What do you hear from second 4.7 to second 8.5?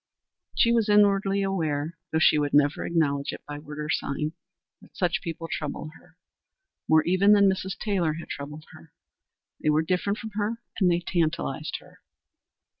that such people troubled her. More even than Mrs. Taylor had